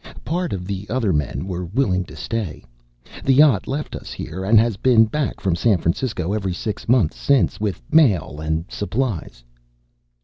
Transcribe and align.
Part 0.25 0.51
of 0.51 0.65
the 0.65 0.87
other 0.89 1.13
men 1.13 1.45
were 1.45 1.63
willing 1.63 2.05
to 2.05 2.15
stay. 2.15 2.65
The 3.23 3.35
yacht 3.35 3.67
left 3.67 3.95
us 3.95 4.11
here, 4.11 4.43
and 4.43 4.59
has 4.59 4.75
been 4.75 5.05
back 5.05 5.39
from 5.39 5.55
San 5.55 5.77
Francisco 5.77 6.33
every 6.33 6.53
six 6.55 6.89
months 6.89 7.17
since, 7.17 7.59
with 7.59 7.83
mail 7.91 8.39
and 8.41 8.65
supplies." 8.67 9.43